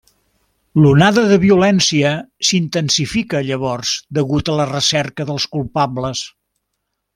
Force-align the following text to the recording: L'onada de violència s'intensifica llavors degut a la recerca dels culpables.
L'onada 0.85 1.25
de 1.31 1.35
violència 1.43 2.13
s'intensifica 2.49 3.43
llavors 3.51 3.93
degut 4.21 4.51
a 4.55 4.57
la 4.63 4.67
recerca 4.73 5.29
dels 5.31 5.47
culpables. 5.57 6.27